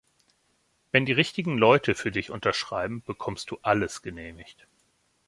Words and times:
Wenn 0.91 1.05
die 1.05 1.11
richtigen 1.11 1.59
Leute 1.59 1.93
für 1.93 2.09
dich 2.11 2.31
unterschreiben, 2.31 3.03
bekommst 3.03 3.51
du 3.51 3.59
alles 3.61 4.01
genehmigt. 4.01 4.65